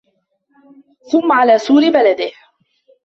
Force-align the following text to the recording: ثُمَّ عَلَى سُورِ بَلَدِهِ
ثُمَّ 1.11 1.31
عَلَى 1.31 1.59
سُورِ 1.59 1.89
بَلَدِهِ 1.89 2.31